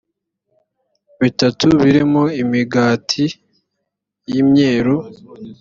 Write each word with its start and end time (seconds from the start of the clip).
bitatu 1.21 1.65
birimo 1.83 2.23
imigati 2.41 3.23
y 4.31 4.33
imyeru 4.41 4.95